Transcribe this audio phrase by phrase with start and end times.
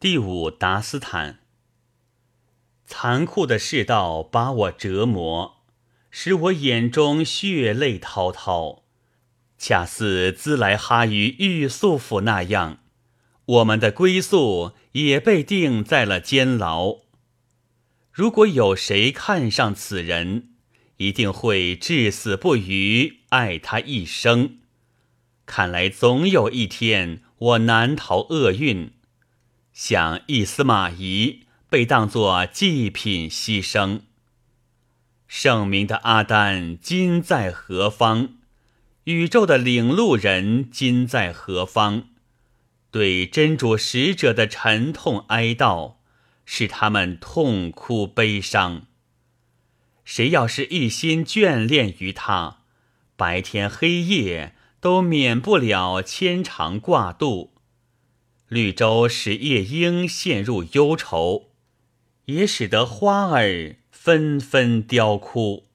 [0.00, 1.40] 第五达斯坦。
[2.86, 5.58] 残酷的世道把我折磨，
[6.10, 8.84] 使我眼中血泪滔滔，
[9.58, 12.78] 恰似兹莱哈与玉素甫那样，
[13.44, 17.00] 我们的归宿也被定在了监牢。
[18.10, 20.54] 如果有谁看上此人，
[20.96, 24.60] 一定会至死不渝，爱他一生。
[25.44, 28.94] 看来总有一天，我难逃厄运。
[29.72, 34.00] 像伊斯玛仪被当作祭品牺牲。
[35.26, 38.30] 圣明的阿丹今在何方？
[39.04, 42.04] 宇宙的领路人今在何方？
[42.90, 45.94] 对真主使者的沉痛哀悼，
[46.44, 48.86] 使他们痛哭悲伤。
[50.04, 52.62] 谁要是一心眷恋于他，
[53.16, 57.52] 白天黑夜都免不了牵肠挂肚。
[58.50, 61.50] 绿洲使夜莺陷入忧愁，
[62.24, 65.69] 也使得花儿纷纷凋枯。